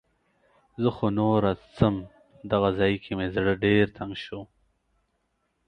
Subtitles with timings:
[0.81, 1.95] زه خو نوره څم.
[2.51, 4.39] دغه ځای کې مې زړه ډېر تنګ شو.